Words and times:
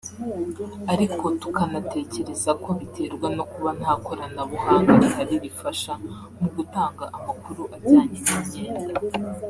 ariko 0.93 1.25
tukanatekereza 1.41 2.51
ko 2.63 2.69
biterwa 2.79 3.27
no 3.37 3.43
kuba 3.51 3.69
nta 3.79 3.93
koranabuhanga 4.05 4.91
rihari 5.01 5.35
rifasha 5.43 5.93
mu 6.39 6.49
gutanga 6.55 7.03
amakuru 7.17 7.61
ajyanye 7.75 8.19
n’imyenda 8.31 8.99